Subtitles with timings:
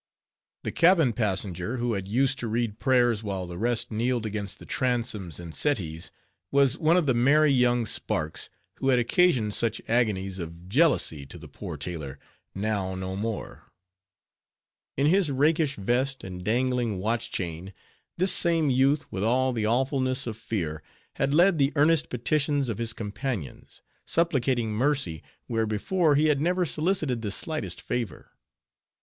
[0.63, 4.65] The cabin passenger who had used to read prayers while the rest kneeled against the
[4.65, 6.11] transoms and settees,
[6.51, 11.37] was one of the merry young sparks, who had occasioned such agonies of jealousy to
[11.37, 12.17] the poor tailor,
[12.55, 13.71] now no more.
[14.97, 17.71] In his rakish vest, and dangling watch chain,
[18.17, 20.81] this same youth, with all the awfulness of fear,
[21.17, 26.65] had led the earnest petitions of his companions; supplicating mercy, where before he had never
[26.65, 28.31] solicited the slightest favor.